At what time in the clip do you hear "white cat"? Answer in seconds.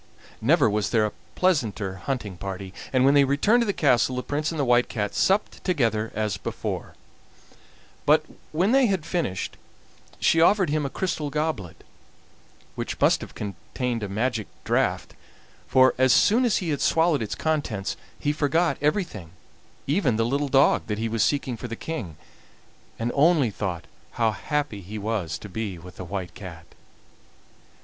4.65-5.13, 26.05-26.65